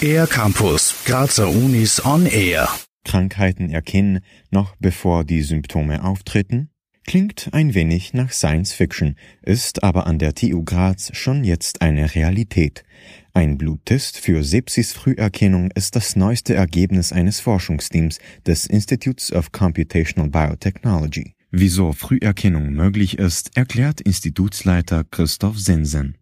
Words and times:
Air 0.00 0.26
Campus, 0.26 0.94
Grazer 1.04 1.48
Unis 1.48 2.04
on 2.04 2.26
Air. 2.26 2.68
Krankheiten 3.04 3.70
erkennen, 3.70 4.20
noch 4.50 4.76
bevor 4.76 5.24
die 5.24 5.42
Symptome 5.42 6.04
auftreten? 6.04 6.70
Klingt 7.06 7.50
ein 7.52 7.74
wenig 7.74 8.14
nach 8.14 8.32
Science 8.32 8.72
Fiction, 8.72 9.16
ist 9.42 9.84
aber 9.84 10.06
an 10.06 10.18
der 10.18 10.34
TU 10.34 10.64
Graz 10.64 11.10
schon 11.14 11.44
jetzt 11.44 11.82
eine 11.82 12.14
Realität. 12.14 12.84
Ein 13.32 13.58
Bluttest 13.58 14.18
für 14.18 14.42
Sepsis-Früherkennung 14.42 15.70
ist 15.72 15.94
das 15.94 16.16
neueste 16.16 16.54
Ergebnis 16.54 17.12
eines 17.12 17.40
Forschungsteams 17.40 18.18
des 18.46 18.66
Institutes 18.66 19.32
of 19.32 19.52
Computational 19.52 20.30
Biotechnology. 20.30 21.34
Wieso 21.50 21.92
Früherkennung 21.92 22.72
möglich 22.72 23.18
ist, 23.18 23.56
erklärt 23.56 24.00
Institutsleiter 24.00 25.04
Christoph 25.04 25.58
Sensen. 25.58 26.16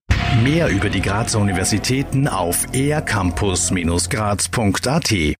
Mehr 0.45 0.69
über 0.69 0.89
die 0.89 1.01
Grazer 1.01 1.41
Universitäten 1.41 2.29
auf 2.29 2.65
ercampus-graz.at 2.73 5.11